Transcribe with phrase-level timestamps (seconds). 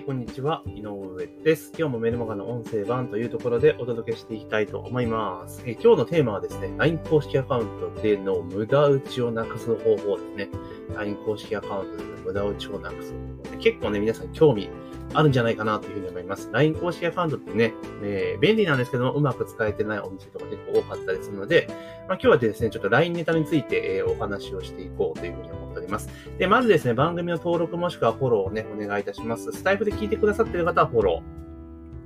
[0.00, 0.62] い、こんにちは。
[0.66, 1.72] 井上です。
[1.78, 5.62] 今日もメルマガの音声版というところでお届けしていきたいと思います。
[5.66, 10.48] え今日のテーマはですね、LINE 公式アカウントでの無駄打ちをなくす方法ですね。
[10.94, 13.12] LINE 公式アカウントでの無駄打ちをなくす
[13.44, 14.70] 方法、結構ね、皆さん興味
[15.12, 16.48] あるんじゃないかなというふうに思います。
[16.50, 21.76] LINE 公式アカウントってね、えー、便利なんですけども、うまく使えてないお店とか結構多かったりするので、まあ、
[22.14, 26.08] 今日はですね、ちょっと LINE ネタについて、え、お話をしていこうというふうに思いますっております。
[26.38, 29.52] で、まずですね、番組の登録もしくはフォローをね、お願いいたします。
[29.52, 31.49] スタイフで聞いてくださっている方はフォロー。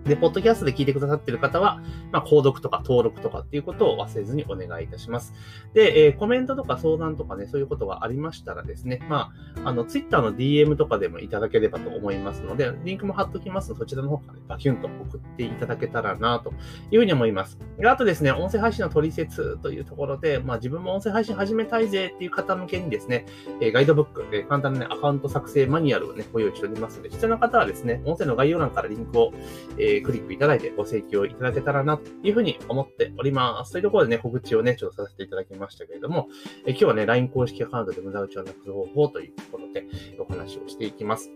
[0.05, 1.81] で、ポッドキャストで聞いてくださっている方は、
[2.13, 5.33] まあ、購読とか登録とかっていうことを忘れずにお願いいたします。
[5.73, 9.33] で、えー、コメントとか相談とかね、そういうことがありましたらですね、ま
[9.65, 16.53] あ、あの、ツイッターの DM とかでもいただければと思いますので、リンクも貼っときますので、そちらの方からね、バキュンと送っていただけたらな、と
[16.91, 17.59] いうふうに思います。
[17.79, 23.27] で、あとですね、音声配信の取説というところで、まあ、自分も音声配信始めたいぜっていう方向けにですね、
[23.61, 29.33] えー、ガイドブック、えー、簡単な、ね、アカウント作成マニュアルをね、ご用意しておりますので、必要な方はですね、音声の概要欄からリンクを、
[29.79, 33.73] えー、クリックいただいて、ご請求いただけたらな、というふうに思っております。
[33.73, 36.29] というところでね、告知をね、ちょっとさせていただきましたけれども、
[36.67, 39.87] え今日はね、LINE 公式アカウントで無駄打ちをなくす方法というところで
[40.19, 41.31] お話をしていきます。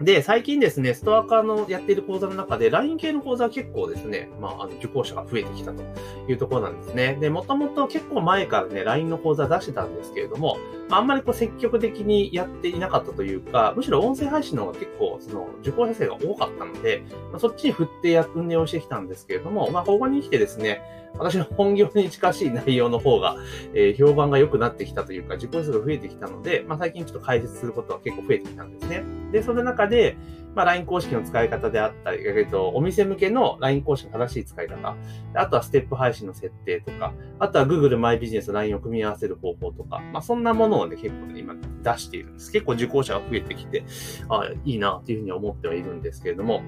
[0.00, 5.82] で、最近ですね、ストア化のやっている講座の中で、LINE 系の講座は結構ですね、まあ、あの、受講者が増えてきたと
[6.28, 7.16] いうところなんですね。
[7.20, 20.82] で、もともと結構前からね、LINE の講座出してたんですけれども、まあんまりこう積極的にやっていなかったというか、むしろ音声配信の方が結構、その、受講者数が多かったので、まあ、そっちに振ってや運営をしてきたんですけれども、まあ、ここに来てですね、
[21.16, 23.36] 私の本業に近しい内容の方が、
[23.72, 29.04] えー、評判が良くなってきたというか、受講者数が増えてきたので、まあ、最近ちょっと解説することは結構増えてきたんですね。
[29.30, 30.16] で、その中で、
[30.54, 34.96] まあ、LINE 公式の使い方であったり、えっと、お店向けの LINE 公式の正しい使い方、
[35.34, 42.52] あとはステップ配信の設定とか、あとは Google マイビジネス LINE を組み合わせる方法とか、まあ、そんなものをね、結構ね、今出しているんです。
[42.52, 43.84] 結構受講者が増えてきて、
[44.28, 46.62] あいいなっていうふうに思ってはいるんですけれども、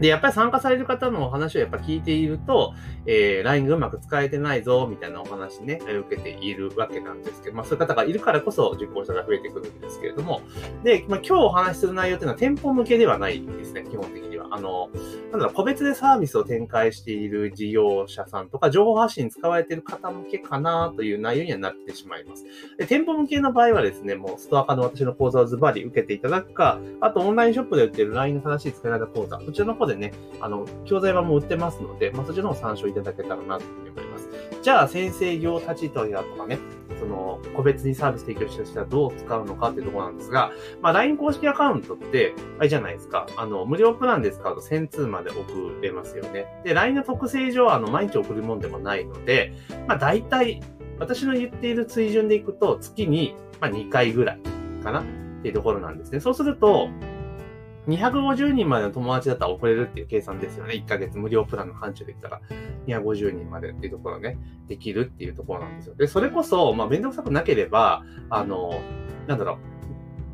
[0.00, 2.74] で、やっぱり参加される方のお話をやっぱ聞いていると、
[3.06, 10.40] えー、LINE がうまく使えてないぞ、みたいなお話ね、受けているわけなんですけど、まあそういう方がいるからこそ受講者が増えてくるんですけれども、
[10.82, 14.39] で、まあ今日お話しする内容っていうのは店舗向けではないですね、基本的には。
[14.50, 14.90] あの、
[15.30, 22.44] なんだろ、個別でサービスを展開している事業者さんとか、情報発信に使われている方向けかなという内容にはなってしまいます。
[22.78, 34.09] で、店舗向けの場合はですね、もうストア化の私の講座をズバリ受けていただくか、あとオンラインショップで売ってる LINE の正しい使い方講座、こちらの方でね、あの、教材版も売ってますので、まあ、そちらの方参照いただけたらなと思います。
[34.62, 36.58] じゃあ、先生業立ち取りだとかね、
[36.98, 40.52] その、個別にサービス提供した人はどう使うのかっていうところなんですが、
[40.82, 43.26] まあ、LINE 公式アカウントって、あれじゃないですか。
[43.36, 46.46] あの、無料プランで使うと1000通まで送れますよね。
[46.64, 49.52] で、LINE の特性上、あの、毎日送るもんでもないので、
[49.88, 50.60] まあ、大体、
[50.98, 54.40] 私の言っている水準でいくと、月に、まあ、2回ぐらい
[54.84, 55.04] かなっ
[55.42, 56.20] ていうところなんですね。
[56.20, 56.90] そうすると、
[57.88, 60.74] 250人までの友達だったら送れるっていう計算ですよね。
[60.74, 62.40] 1ヶ月無料プランの範疇で言ったら、
[62.86, 65.94] 250人までっていうところね、できるっていうところなんですよ。
[65.94, 68.80] で、それこそ、まあ、めんどくさくなければ、あの、
[69.26, 69.58] なんだろう、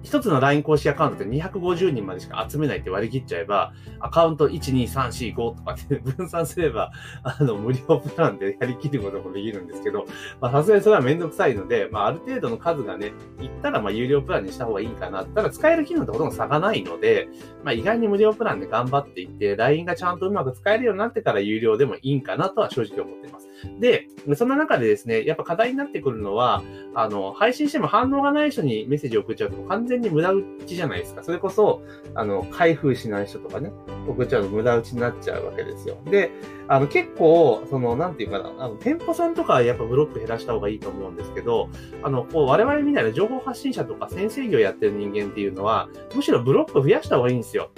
[0.03, 6.93] 一つの LINE 公式アカウントで250人までしか集めないって割り切っちゃえば、アカウント1、2、3、4、5とかって 分散すれば、
[7.23, 10.07] あの、無料プランでやりきることもできるんですけど、
[10.41, 15.25] まあ、さすがにそれはめんどくさいので、まあ、ある程度の数がね、いったら、まあ、有料プランにした方がいいかな。
[15.25, 17.29] ただ、使える機能ってほとんど差がないので、
[17.65, 23.49] まあ、意外に無料プランで頑張っていって、LINE がちゃんとうまく使えるようになってから有料でもいいんかなとは正直思っています。
[23.81, 26.63] で、そんな中でですね、やっぱ課題になってくるのは、
[26.95, 31.23] あの、配信しても反応がない人にメッセージを送っちゃうと全に無駄打ちじゃないですか。
[31.23, 31.83] それこそ、
[32.15, 33.73] あの、開封しない人とかね、
[34.09, 35.97] 送っちゃうと無駄打ちになっちゃうわけですよ。
[36.07, 36.31] で、
[36.69, 41.69] あの、結構、その、なんていうかな、あの、店舗さんとかはやっぱブロック減らした方がいいと思うんですけど、
[42.03, 47.71] あの、こう、我々みたいな情報発信者とか先生業やってる人間っていうのは、むしろブロック増やした方がいいんですよ。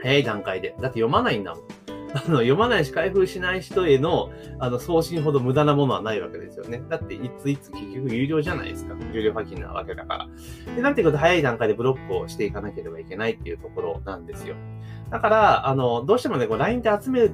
[0.00, 0.70] 早い段階で。
[0.70, 1.64] だって読まないんだもん。
[2.14, 4.30] あの、読まないし開封しない人への、
[4.60, 6.82] あの、送信ほど無駄なものはないわけですよね。
[6.88, 8.94] だって、いついつ結局有料じゃないですか。
[9.12, 10.28] 有料課金なわけだから。
[10.76, 14.54] で、なんていうこと早い段階でブロックをしていかなければいけないっていうところなんですよ。
[15.10, 17.32] だから、あの、どうしてもね、こう LINE で集める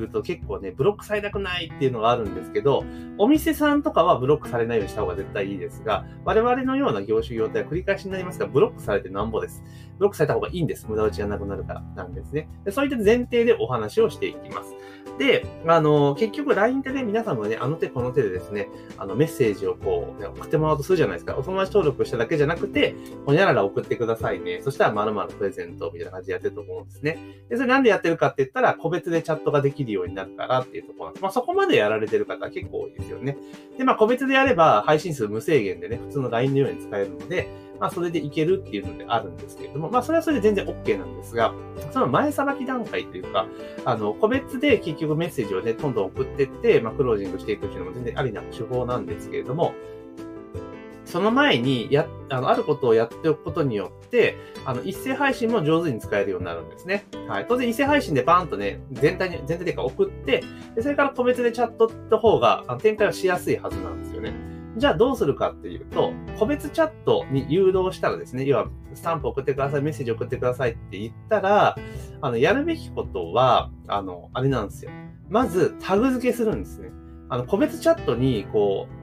[0.00, 2.84] ると結構ね、ブロックされたくないっていうのがあるんですけど、
[3.18, 9.62] お店さんとかはブロックされないようにした方が絶対いいですが、我々のような業種業態は繰り返しになりますが、ブロックされてなんぼです。
[9.98, 10.86] ブロックされた方がいいんです。
[10.88, 12.48] 無駄打ちがなくなるからなんですね。
[12.64, 14.74] でそういった前提でお話をしていきます。
[15.18, 21.36] で、あの、結局 LINE ってね、皆さんもね、あの手この手でですね、あのメッセージをこう、ね、送ってもらおうとするじゃないですか。
[21.36, 22.94] お友達登録しただけじゃなくて、
[23.26, 24.60] ほにゃらら送ってくださいね。
[24.62, 27.18] そしたら〇〇プレゼントみたいな感じでやってると思うんですね。
[27.48, 31.22] で、それなんでやってるかって言ったら、個別でチャットができるきるようになるからっていうところなんです。
[31.22, 33.36] まあそこまでやられてる方結構多いですよね。
[33.78, 37.48] で、まあ個別でやれば配信数無制限でね、普通の LINE のように使えるので、
[37.80, 41.52] まあそれでいけるっていうのであるんですけれども、まあそれはそれで全然 OK なんですが、
[41.90, 43.46] その前さばき段階というか、
[43.84, 49.74] あの、個別で結局メッセージをね、どんどん送ってって、まあクロージングしていくっていうのも全然ありな手法なんですけれども、
[51.12, 57.04] その前に、や、あの、あることをやっておくことによって、あの、一斉配信も上手に使えるようになるんですね。
[57.28, 57.46] はい。
[57.46, 60.42] 当然、一斉配信でバーンとね、全体に、全体でか送って、
[60.74, 64.32] でそれから個別でチャットった方が、あの展開はしやすいはずなんですよね。
[64.78, 71.76] じゃあどうするかっていうと、個別チャットに誘導したらですね、要は、スタンプ送ってください、メッセージ送ってくださいって言ったら、
[72.22, 74.90] あの、やるべきことは、あの、あれなんですよ。
[75.28, 76.90] まず、タグ付けするんですね。
[77.28, 79.02] あの、個別チャットに、こう、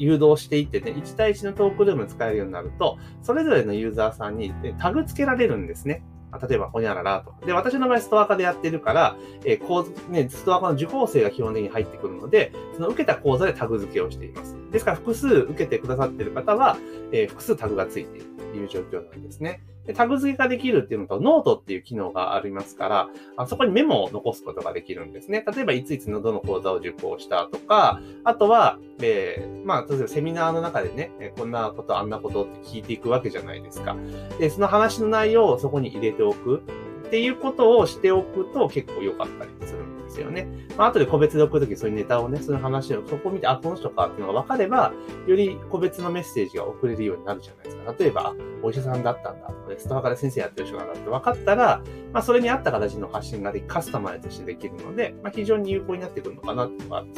[0.00, 6.02] 誘導していってね、1対1のトークルーム使えるようになると、それぞれのユーザーさんにタグ付けられるんですね。
[6.48, 7.44] 例えば、ほにゃららと。
[7.44, 14.56] で、私の場合、ストア化でやってるから、えー、講ね、ストア化の受講生が基本的に入ってくるので、その受けた講座でタグ付けをしています。
[14.70, 16.76] ですから、複数受けてくださっている方は、
[17.10, 19.64] えー、複数タグが付いているという状況なんですね。
[19.86, 25.44] でタグ付けができるっていうのと、ノートっていう機能がありますから、あそこにメモを残すことができるんですね。
[25.54, 33.96] 例えば、いついつのどの講座を受講したとか、あとは、えー、まあ、例えばセミナーの中でね、こんなこと、あんなことって聞いていくわけじゃないですか。
[34.38, 36.62] で、その話の内容をそこに入れておく
[37.06, 40.48] っていうことをしておくと結構良かったりするですよね。
[40.76, 44.92] まあ、後で個別で送るときそういうネタをね、その話をそこを見て、あ、この人かっていうのが分かれば、
[45.26, 47.94] より個別のメッセージが送れるようになるじゃないですか。
[47.98, 57.08] 例えば、お医者さんだったんだとか、ストアから先生やってる人なんだって分かったら、まあ、それに合った形の発信ができ、カスタマイズしてできるので、まあ、非常に有効になってくるのかなっていうのがある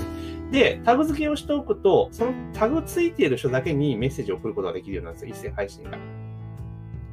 [0.52, 0.80] で。
[0.84, 5.50] タグ付けをしておくと、そのタグ付いている人だけにメッセージを送ることができるようになるんですよ。
[5.50, 6.21] 一斉配信が。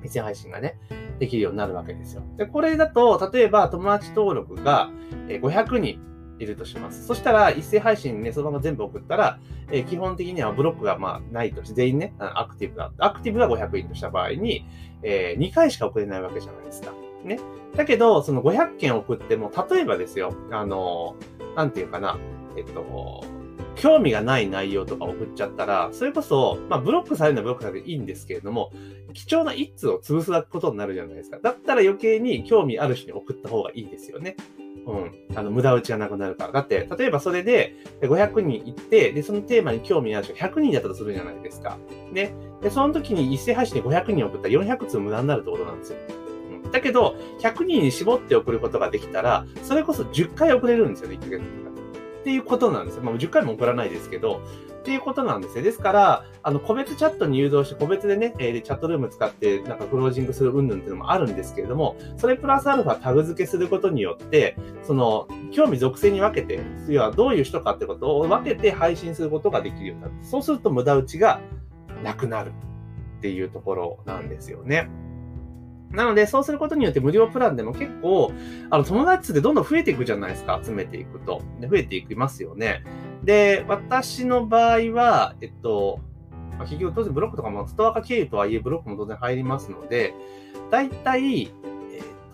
[0.04, 0.78] 一斉配信がね、
[1.20, 2.24] できるようになるわけですよ。
[2.38, 4.90] で、これだと、例えば友達登録が
[5.28, 6.00] 500人
[6.40, 7.06] いるとします。
[7.06, 9.40] そしたら、一斉配信ね、そのまま全部送ったら、
[9.72, 12.92] えー、基本的にはブロックがまあないとして、全員ね、アクティブだ。
[12.98, 14.66] アクティブが500人とした場合に、
[15.04, 16.94] えー、2回しか送れないわけじゃないですか。
[17.24, 17.40] ね。
[17.76, 22.18] だけど、その500件送っても、例えばですよ、あのー、なんていうかな、
[22.56, 23.24] えっと、
[23.80, 28.72] 興味がない内容とか送っちゃったら、それこそ、まあ、ブロックされるのはブロックされていいんですけれども、
[29.14, 31.40] 貴重な一通を潰すことになるじゃないですか。
[31.42, 34.36] だったら余計に興味ある人に送った方がいいですよね。
[34.86, 35.38] うん。
[35.38, 36.52] あの、無駄打ちがなくなるから。
[36.52, 41.78] だって、例えばそれで500人行って、で、そのテーマに興味ある人が100人だったとするじゃないですか。
[42.12, 42.34] ね。
[42.62, 45.98] で、その時に一斉配信で500人送ったら400通無駄になるってことなんですよ。
[46.64, 46.72] うん。
[46.72, 51.69] だけど、100人に絞って送ることができたら、それこそ10回送れるんですよね、1ヶ月とか。
[52.30, 53.04] っていうことなんですよ。
[53.04, 54.42] まあ、10回も送らないですけど、
[54.80, 55.64] っていうことなんですよ。
[55.64, 70.14] ですから、あの、個別チャットに誘導して、個別でね、えー、チャットルーム使って、なんかクロージングする云々っていうのもあるんですけれども、それプラスアルファタグ付けすることによって、その、興味属性に分けて、要はどういう人かってことを分けて配信することができるようになる。
[70.22, 71.42] そうすると無駄打ちが
[72.04, 72.52] なくなる
[73.18, 74.88] っていうところなんですよね。
[75.92, 78.32] なので、そうすることによって無料プランでも結構、
[78.70, 81.42] あの、友達ってどんどん増えていくじゃないですか、集めていくと。
[81.60, 82.84] で増えていきますよね。
[83.24, 86.00] で、私の場合は、えっと、
[86.58, 90.14] まあ、結局当然ブロックとかもストア化経由とはいえブロックも当然入りますので、
[90.70, 91.52] だいたい、えっ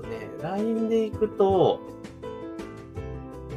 [0.02, 1.80] とね、LINE で行くと、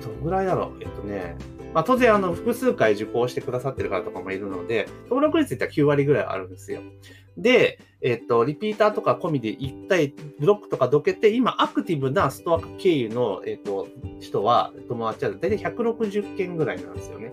[0.03, 0.79] どのぐらいだろう？
[0.81, 1.37] えっとね、
[1.75, 6.81] まあ、当然、あの、複数回受講してくださってる方とかもいるので、登録率って言ったら9割ぐらいあるんですよ。
[7.37, 13.89] で、えっと、リピーターとか込みで1対ブロックとかどけて、今アクティブなストア経由の、えっと、
[14.21, 17.33] 人は、友達は大体160件ぐらいなんですよね。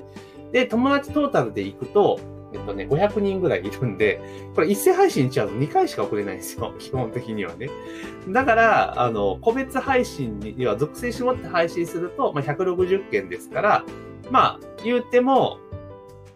[0.52, 2.20] で、友達トータルで行くと、
[2.54, 4.20] えっとね、500人ぐらいいるんで、
[4.56, 6.74] これ一斉配信しちゃうと2回しか送れないんですよ。
[6.80, 7.70] 基本的にはね。
[8.30, 13.86] だから、あの、個別配信に要は属性絞って配信すると、まあ、160件ですから、
[14.32, 15.60] まあ、言うても、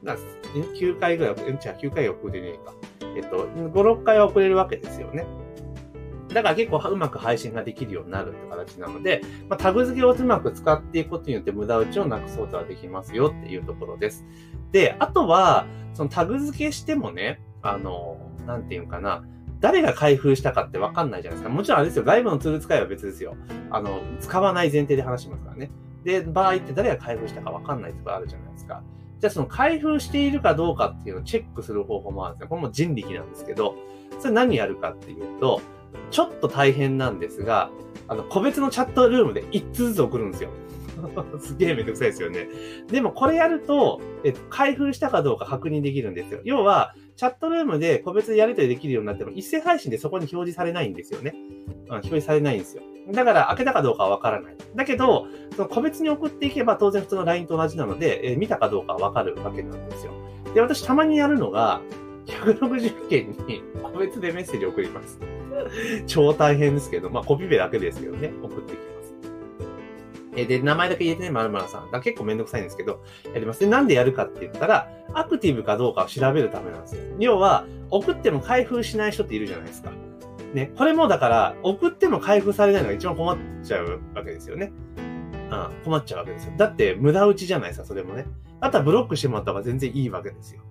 [0.04, 2.79] 9回ぐらい、じゃあ9回送れねえか。
[3.16, 5.26] えっと、5、6回は送れるわけですよね。
[6.34, 14.26] だから結構うまく配信ができるようになるって形なので、まあ、タグ付けをうまく使っていくことによって無駄打ちをなくそうとはできますよっていうところです。
[14.72, 19.24] で、あとは、そのタグ付けしてもね、あの、なんていうかな、
[19.60, 21.54] 誰が開封したかってわかんないじゃないですか。
[21.54, 23.36] もちろんあれですよ、外部のツール使いは別ですよ。
[23.72, 25.72] あの、使わない前提で話しますからね。
[26.04, 28.84] で、場合って誰が開封したかわかんないとかあるじゃないですか。
[29.20, 32.50] じゃあその開封しているかどうかっていうのをチェックする方法もあるんですよ。
[32.50, 33.76] これも人力なんですけど、
[34.20, 35.62] それ何やるかっていうと、
[36.12, 37.70] ちょっと大変なんですが、
[38.08, 40.50] あの、個別のチャットルームで1通ずつ送るんですよ。
[41.40, 42.48] すげえめんどくさいですよね。
[42.88, 46.42] でもこれやると、えっと、開封したかどうか確認できるんですよ。
[46.44, 51.34] 要は、チャットルームで個別でやり取りできるようになっても、一斉配信でそこに表示されないんですよね。
[51.88, 52.84] うん表示されないんですよ。
[53.12, 54.56] だから開けたかどうかはわからない。
[54.76, 60.12] だけど、その個別に送っていけば当然普通の LINE と同じなので、えー、見たかどうかはわかるわけなんですよ。
[60.54, 61.82] で、私たまにやるのが、
[62.28, 65.20] 160件に個別でメッセージ送ります。
[66.08, 68.90] 超大変ですけど、まあコピペだけですけどね、送ってきます。
[70.36, 71.92] えで、名前だけ入れてね、まるまるさん。
[71.92, 73.02] だ結構めんどくさいんですけど、
[73.34, 73.62] やります。
[73.62, 77.02] で、なんでやるかって言ったら、アクティブかどうかを調べるためなんですよ。
[77.20, 79.92] 要は、送っても開封しない人っているじゃないですか。
[80.54, 84.72] ね、これもだから、送っても開封されないのが一番困っちゃうわけですよね。
[84.98, 86.54] うん、困っちゃうわけですよ。
[86.58, 88.26] だって、無駄打ちじゃないですか、それもね。
[88.60, 90.62] あとはブロックしてもらった方が全然いいわけですよ。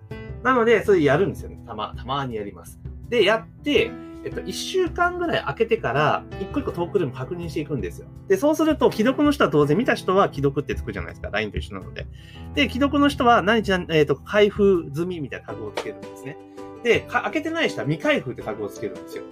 [0.43, 1.61] なので、それやるんですよね。
[1.67, 2.81] たま、たまにやります。
[3.09, 3.91] で、やって、
[4.25, 8.09] えっと、一週間ぐらい空けてから、一個一個トークルーム確認していくんですよ。
[8.29, 11.31] で、そうすると、既読の人は当然、見た人は既読ってつくじゃないですか。
[11.31, 12.07] LINE と一緒なので。
[12.55, 16.37] で、既読の人は何日、えっと、開封済みみたいなタグをつけるんですね。
[16.83, 19.25] で、開けてない人は未開封ってタグをつけるんですよ。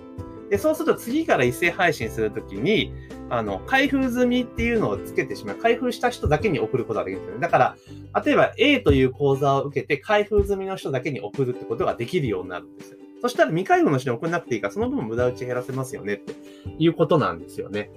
[0.51, 2.93] で、そうすると次から一斉配信するときに、
[3.29, 5.57] あの、開封済みっていうのをつけてしまう。
[5.57, 7.41] 開封した人だけに送ることができるんですよね。
[7.41, 7.77] だから、
[8.25, 12.99] 例えば A という講座を受けて開封済みの人だけに送るってことができるようになるんですよ。
[13.23, 16.35] そしたら未開封の人に送んなくていいから、その分無駄打ち減らせますよねって
[16.79, 17.91] いうことなんですよね。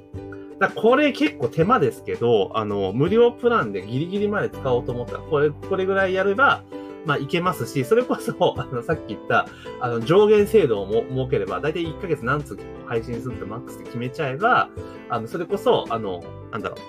[0.60, 6.64] だこれ結構手間ですけど、あの、無料プランでギリギリまで使おうと思ったら、これ、これぐらいやれば、
[7.06, 9.48] まあ、いけますし、それこそ、あの、さっき言った、
[9.82, 14.70] あの、上限制度をも設ければ、だいたい1ヶ月何通配信するってマックスで決めちゃえば、
[15.10, 16.80] あの、それこそ、あの、なんだろう、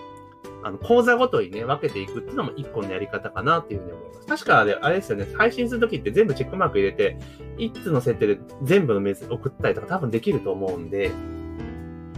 [0.63, 4.27] あの、講座ごとにね、分けていくっていうのも一個のやり方かなっていうふうに思います。
[4.27, 7.19] 確か、あれですよね、配信するときって全部チェックマーク入れて、
[7.57, 11.11] 一通の設定で全部のメール送ったりとか多分できると思うんで、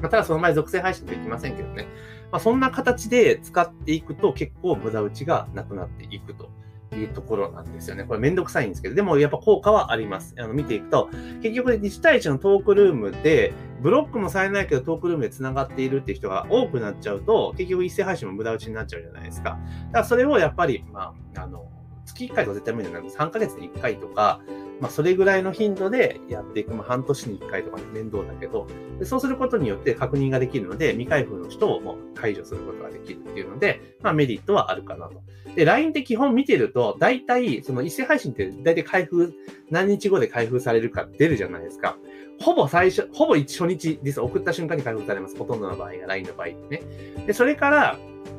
[0.00, 1.86] まあ、ただその前属性配信できませんけどね。
[2.32, 6.50] まあ、そんな形で使っていくと結構無駄打ちがなくなっていくと。
[6.96, 8.04] いうところなんですよね。
[8.04, 10.34] これめんどくさいんですけど、でもやっぱ効果はあります。
[10.38, 11.08] あの見ていくと、
[11.42, 19.58] 結局1対1のトークルームで、ブロックもされないけどトークルームで繋がっているっていう人が多くなっちゃうと、結局一斉配信も無駄打ちになっちゃうじゃないですか。
[19.86, 21.68] だからそれをやっぱり、まあ、あの、
[22.04, 24.40] 月1回とか絶対無理なので、3ヶ月に1回とか、
[24.82, 26.74] まあ、それぐらいの頻度でやっていく。
[26.74, 28.66] まあ、半年に1回とかね面倒だけど、
[28.98, 35.22] でそうすることによって確認ができるので、未開封の人をもう解除することができるっていうので、まあ、メリットはあるかなと。
[35.54, 39.32] で、LINE って基本見てると、大体、その一斉配信って大体開封、
[39.70, 41.96] 何日後で開封されるか出るじゃないですか。
[42.40, 44.20] ほぼ最初、ほぼ初日です。
[44.20, 45.36] 送った瞬間に開封されます。
[45.36, 46.82] ほとんどの場合が LINE の場合ってね。
[47.24, 47.98] で、それから、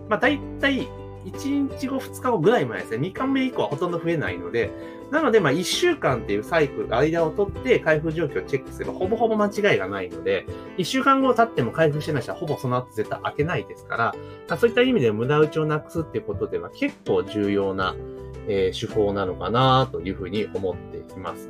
[0.09, 0.89] まあ大体、
[1.25, 3.07] 1日後、2日後ぐらい前ですね。
[3.07, 4.71] 2日目以降はほとんど増えないので、
[5.11, 10.45] なので、まあ、1週間っていうサイクル、間を取って開封状況をチェックすれば、ほぼほぼ間違いがないので、
[10.77, 14.15] 1週間後経っても開封してない人は、ほぼその後絶対開けないですか
[14.49, 17.95] ら、そういった意味で無駄打ちをなくすっていうことでは、結構重要な、
[18.47, 21.49] えー、手法なのかなというふうに思っています。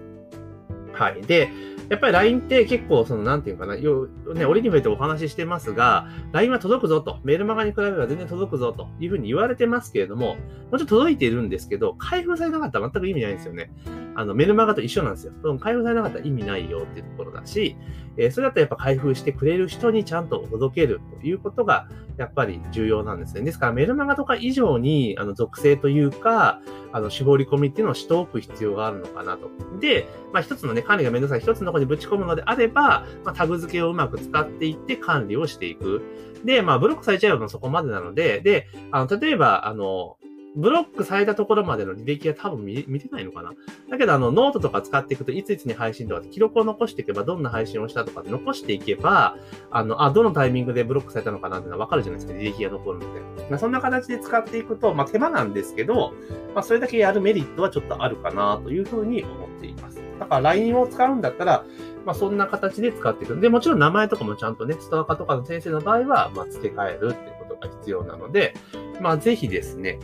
[0.93, 1.21] はい。
[1.21, 1.49] で、
[1.89, 10.37] やっぱり LINE って結構、その、なんていうかな、よ、ね、折に触れてお話ししてますが、LINE は届くぞと、メールマガに比べれば全然届くぞというふうに言われてますけれども、
[10.71, 13.71] もちろん届いているんですけど、開封されなかったら全く意味ないんですよね。
[14.15, 15.33] あの、メルマガと一緒なんですよ。
[15.59, 17.75] 開封されなかったら意味ないよっていうところだし、
[18.17, 23.41] えー、それだったらやっぱ開封してくれる人にちゃんと届けるということが、やっぱり重要なんですね。
[23.41, 29.49] ですからメルマガとか以上に、あの、属性というか、あの、絞り込みっていうのをしておく必要があるのかなと。
[29.79, 36.03] で、まあ一つのね、管理がめんどくさい一つのとこにぶち込むのであれば、まあタグ付けをうまく使っていって管理をしていく。
[36.45, 40.17] で、まあブロックされちゃえばそこまでなので、で、あの、例えば、あの、
[40.55, 43.53] ブロックされたところまでの履歴は多分見見てないのかな？
[43.89, 49.35] だけど、あの、ノートとか使っていくと、いついつに配信とか記録を残していけば、どんな配信をしたとか残していけば、
[49.71, 53.21] あの、あ、どのタイミングでブロックされたのかなっていうのはわかるじゃないですか、履歴が残るので。
[53.49, 56.13] まあ、そんな形で使っていくと、まあ、手間なんですけど、
[56.53, 60.01] まあ、それだけやるメリットはちょっとあるかなというふうに思っています。
[60.19, 61.65] だから LINE を使うんだったら、
[62.05, 63.39] まあ、そんな形で使っていく。
[63.39, 68.53] で、もちろん名前とかもちゃんとね、ストアカとかの先生の場合は、まあ、付け替えるっていうことが必要なので、
[69.01, 69.99] まあ、ぜひですね、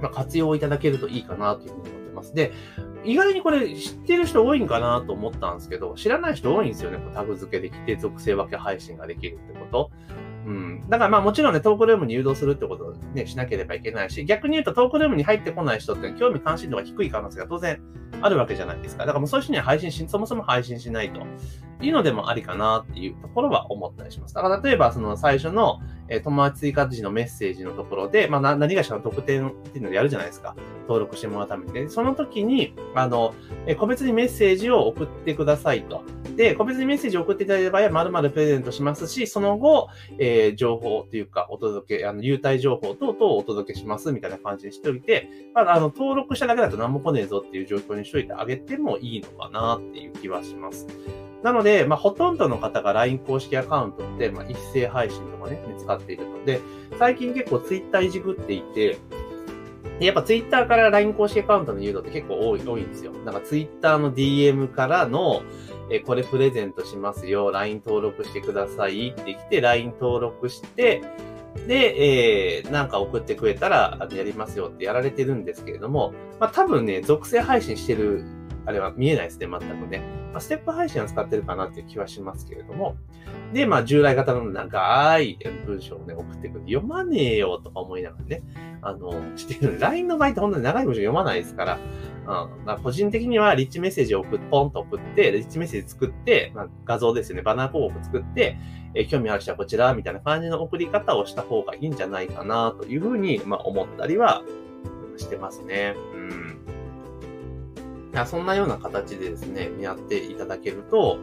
[0.00, 2.34] まあ、活用いただけるといいかなというふうに思ってます。
[2.34, 2.52] で、
[3.04, 6.98] 意外にこれ知ってる人多いんかなと思ったんですけど、知らない人多いんですよね。
[7.12, 9.90] タグ付けできて、属性分け配信ができるってこと。
[10.46, 10.84] うん。
[10.88, 17.80] だからまあもちろんね、トークルームに誘導するってことをね、しなければいけないし、逆に言うとトークルームに入ってこない人って興味関心度が低い可能性が当然
[18.20, 19.06] あるわけじゃないですか。
[19.06, 21.20] だからもうそういう人には配信し、そもそも配信しないと
[21.80, 24.34] いうのでもありかなっていうところは思ったりします。
[24.34, 30.54] だから例えばその最初の、え、友達追加時のメッセージのところで、まあ何がしらの特典っていうのをやるじゃないですか。
[30.82, 31.88] 登録してもらうためにね。
[31.88, 33.34] その時に、あの、
[33.66, 36.02] え、個別にメッセージを送ってくださいと。
[36.36, 39.88] で、個別にメッセージを送っていただいた場合は、〇〇プレゼントしますし、その後、
[40.18, 50.86] えー、情報というか、お届け、あの、優待情報等々をお届けしますみたいな感じにしておいて、まあ、あの、登録しただけだと何も来ねえぞっていう状況にしといてあげてもいいのかなっていう気はします。
[51.42, 56.60] なので、まあ、ほとんどの方が LINE 公式アカウントって、まあ、一斉配信とかね、使っているので、
[56.98, 58.96] 最近結構 Twitter いじくっていて、
[60.00, 63.12] やっぱ Twitter から LINE 公式アカウントの誘導って結構多い、多いんですよ。
[63.24, 65.42] なんか Twitter の DM からの、
[65.90, 71.02] えこれプレゼントしますよ、LINE 登録してくださいって来て、LINE 登録して、
[71.68, 78.24] で、えー、なんか送ってくれたら、やりますよってやられてるんですけれども、まあ多分ね、属性配信してる、
[78.66, 80.02] あれは見えないですね、全くね。
[80.32, 82.96] まあ、ステップ配信は使ってるかなっていう気はしますけれども、
[83.52, 86.64] で、まあ従来型の長い文章をね、送ってくる。
[86.66, 88.42] 読まねえよとか思いながらね、
[88.82, 89.78] あの、してる。
[89.78, 91.78] LINE の場合って本当に長い文章読まないですから、
[92.26, 92.64] うん。
[92.64, 98.58] まあ、個人的にはリッチメッセージを送っ、ポンと送って、リッチメッセージ作って、まあ、画像ですよね、バナー広告作って、
[98.94, 104.42] えー、興味ある人はこちら、みたいな感じの送り方をした方がいいんじゃないかな、というふうに、まあ、思ったりは
[105.16, 105.94] してますね。
[106.14, 106.34] うん。
[108.26, 111.18] そんなような形でですね、やっていただけると、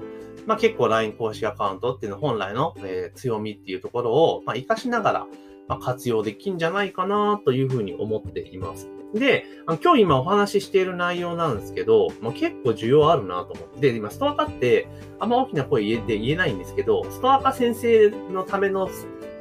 [0.46, 5.27] まあ結構 LINE 公式アカウントっていうの本来の、えー、強みっていうところを、まあ活かしながら、
[5.68, 8.89] まあ、活用できんじゃないかなというふうに思っています。
[9.13, 9.46] で、
[9.84, 14.88] 今日今お話ししている内容なんですけど、まあ、結構需要あるなと思って、で、今ストアカって
[15.20, 18.89] あんま大きな声で言えないんですけど、ストアカ先生のための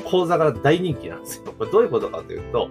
[0.04, 1.54] 講座が大人気なんですよ。
[1.56, 2.68] これどういうことかというと、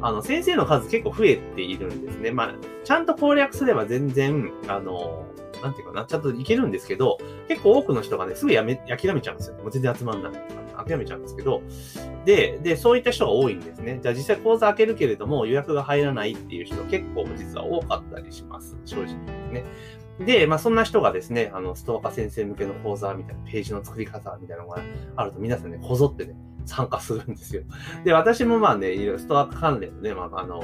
[0.00, 2.30] あの、先生の数結構増えているんですね。
[2.30, 5.26] まあ、ちゃんと攻略すれば全然、あの、
[5.62, 9.56] なんていうかな、ちゃんといけるんですけど、結構多くの人がね、すぐやめ、諦めちゃうんですよ。
[9.56, 10.32] もう全然集まんない。
[10.88, 11.62] 諦めちゃうんですけど、
[12.24, 14.00] で、で、そういった人が多いんですね。
[14.02, 18.76] じゃあ実際講座開けるけれども予約が入らないっていう人結構実は多かったりします。
[18.84, 19.14] 正直
[19.52, 19.64] ね。
[20.20, 24.80] で、まあそんな人がですね、あの、ストアカ先生向けの講座みたいなページの作り方みたいなのが
[25.16, 26.34] あると皆さんね、こぞってね、
[26.66, 27.62] 参加するんですよ。
[28.04, 30.62] で、私もまあね、いろいろストア関連のね、まあ、あの、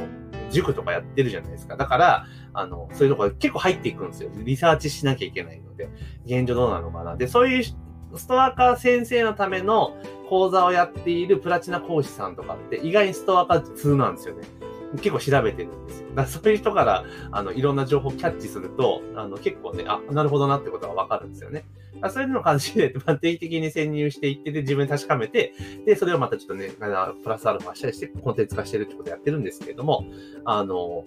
[0.51, 1.77] 塾とかやってるじゃないですか。
[1.77, 4.31] だから、あの、そういうところ結構入っていくんですよ。
[4.37, 5.89] リサーチしなきゃいけないので、
[6.27, 7.17] 現状どうなのかな。
[7.17, 7.65] で、そういう
[8.19, 9.97] ストアカー先生のための
[10.29, 14.43] 講座をやっているプラチナ講師さんとかって意外にストアカ通なんですよね。
[14.97, 16.09] 結構調べてるんですよ。
[16.15, 21.65] だそういう人から、あの、いろんな情報をキャッチすると、あの、結構ね、あ、なるほどなってことがわかるんですよね。
[22.11, 25.53] そういうの感じで、 まあ、定期的に潜入していってて、自分で確かめて、
[25.85, 30.05] で、それをまたちょっとね、プラスアルファしたりして、コンテンツ化してるってことをやってるんですけれども、
[30.45, 31.05] あの、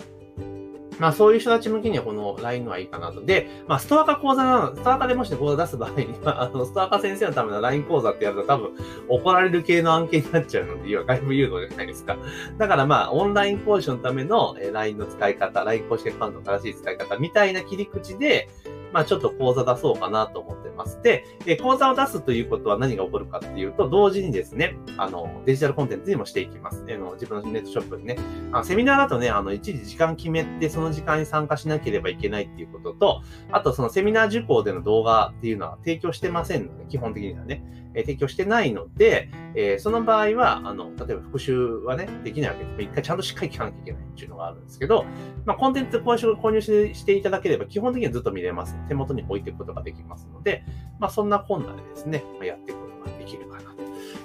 [0.99, 3.23] まあそういう人たち向けにはこの LINE のはいいかなと。
[3.23, 8.71] で、まあストアカ講座なの、ストアカでもして講座出す場合には、 あの、ストアカ先生のための LINE 講座ってやると多分
[9.07, 12.17] 怒られる系の案件になっちゃうので、要は外部誘導じゃないですか。
[12.57, 18.49] だからまあオンライン講師のための LINE の使い方、LINE 公式ファンの正しい使い方みたいな切り口で、
[18.93, 21.01] まあちょっと講座出そうかなと思ってます。
[21.01, 26.85] で、え講座を出すということは何が起こるかっていうと、同時にですね、あの、デジタルコンテンツにもしていきます。
[26.87, 28.17] あの自分のネットショップにね。
[28.51, 37.63] あセミナーだとね、あの、一時時間決めて、その時間に参加しなければいけないっていうことと、あとそのセミナー受講での動画っていうのは提供してませんので、基本的にはね。
[37.97, 42.81] え提供してないので、えー、その場合は、あの、例えば復習はね、できないわけです。
[42.83, 45.05] 一回ちゃんとしっかり聞かなきゃいけないっていうのがあるんですけど、
[45.45, 48.77] まあ、コンテンツ購入してしていただければ、基本的にはずっと見れます。
[48.87, 50.63] 手元に置いていくことができますので、
[50.99, 53.77] まあ、そんな困難でですね、ま、やっていくことができるかなと。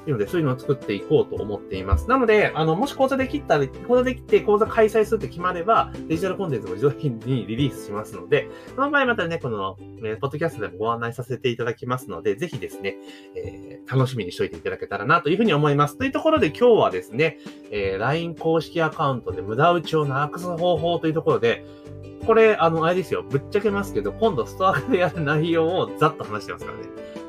[0.06, 2.08] いうので、そういうのを作っていこうと思っています。
[2.08, 12.96] なので、あの、もし講座できたら、講座できて講座開催するって決まれば、デジタルコンテンツも自動的にリリースしますので、その場合またね、この、ね、ポッドキャストでもご案内させていただきますので、ぜひですね、
[13.36, 15.96] えー、楽しみにしといていただけたらなというふうに思います。
[15.96, 17.38] というところで今日はですね、
[17.70, 21.64] えー、LINE 公式アカウントで無駄打ちをなくす方法というところで、
[22.26, 23.22] これ、あの、あれですよ。
[23.22, 26.84] ぶっちゃけますけど、今度ストアでやる内容をざっと話してますからね。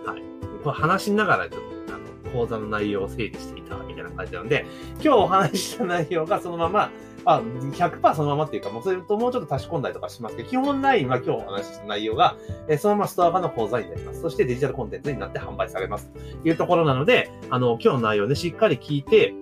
[0.06, 0.22] はい。
[0.64, 6.92] これ話しながらちょっとあの講座の内容を整理していたみたいな感じなので、今日お話しした内容がそのまま、
[7.26, 12.36] あ、100%そのままっていうか、もうそれともうちょっと足し込んだりとかしますけど、基本ラインは今日お話しした内容が、
[12.68, 14.22] えそのままストア化の講座になります。
[14.22, 16.10] そしてデジタルコンテンツになって販売されます。
[16.44, 19.34] というところなので、あの、今日の内容でしっかり聞いて、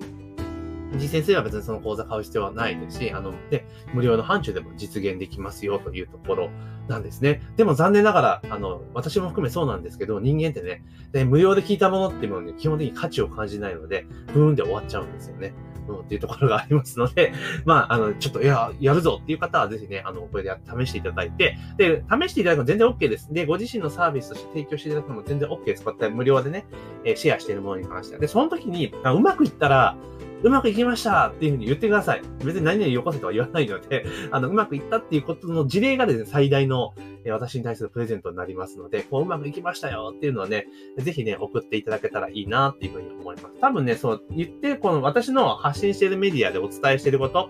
[0.98, 6.50] 実践すれば別にその講座買う必要はないですし、あの、で、無料の範疇でも実現できますよというところ
[6.88, 7.42] なんですね。
[7.56, 15.54] でも残念ながら、あの、私も含めそうなんですけど、人間ってね、で無料で聞いたものっていうものに基本的に価値を感じないので、ブーンで終わっちゃうんですよね。
[15.88, 17.34] うん、っていうところがありますので、
[17.66, 23.34] まあ、あの、ちょっと、いや、やるぞっていう方はぜひね、あの、これで試していただいて、で、試していただくの全然 OK です。
[23.34, 25.84] で、ご自身のサービスとして提供していただくのも全然 OK です。
[25.84, 26.66] こうやって無料でね、
[27.04, 28.22] えシェアしているものに関しては。
[28.22, 29.96] で、その時に、うまくいったら、
[30.44, 32.22] うまくいきましたっていうふうに言ってください。
[32.44, 36.94] 別に何々よこせとは言わないので、 あの、うまくいったっていうことの事例がですね、最大の、
[37.28, 43.60] 私に対するプレゼントになりますので、こう、うまくいきましたよっていうのはね、ぜひね、送っていただけたらいいなっていうふうに思います。
[43.62, 47.50] 多分ね、そう、言って、この私の発信しているメディアでお伝えしていること、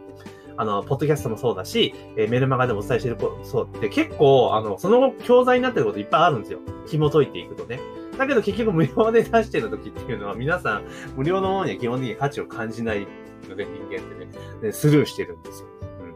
[0.58, 6.60] あの、ポッドキャストもそうだし、えー、メルマガでもお伝えしてること、そうって結構、あの、その後、教材になってることいっぱいあるんですよ。
[6.88, 7.80] 紐解いていくとね。
[8.18, 13.08] だけど結局無料で出してる時っていうのは皆さん無料のものには基本的に価値を感じない
[13.50, 15.68] ので人間ってね、スルーしてるんですよ。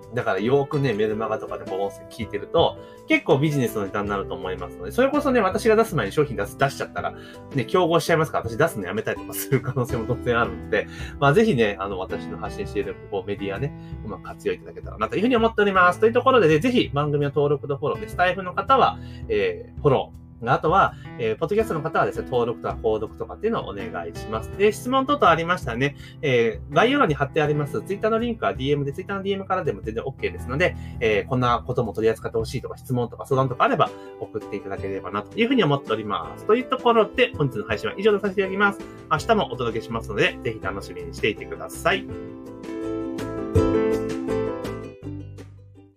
[0.10, 0.16] うん。
[0.16, 2.78] だからよくね、メルマガとかでも音声聞いてると、
[3.08, 7.14] 結構ビジネスのネタになると思いますので、それこそね、私が出す前に商品出す、出しちゃったら、
[7.54, 10.88] ね、競合しちゃいますから、私出すのやめたりとかする可能性も当然あるので、
[11.20, 13.74] まあぜひね、あの、私の発信しているこうメディアね、
[14.06, 16.00] うまく活用いただけたらなというふうに思っております。
[16.00, 24.50] というところでね、ぜひ番組の登録とフォローで、スタイフの方は、えー、フォロー、あとは、えー、ポッドキャストの方はですね、登録とか購読とかっていうのをお願いします。
[24.58, 36.46] で、質問等々ありましたらね、えー、概要欄に貼ってあります、ツイッターのリンクは DM で、ツイッターの DM からでも全然 OK ですので、えー、こんなことも取り扱ってほしいとか、質問とか相談とかあれば送っていただければな、というふうに思っております。
[36.46, 38.80] というところで、本日の配信は以上とさせていただきます。
[39.12, 42.06] 明日もお届けしますので、ぜひ楽しみにしていてください。